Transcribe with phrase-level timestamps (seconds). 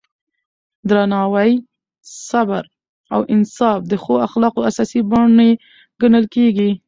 [0.89, 1.51] درناوی،
[2.29, 2.63] صبر
[3.13, 5.49] او انصاف د ښو اخلاقو اساسي بڼې
[6.01, 6.69] ګڼل کېږي.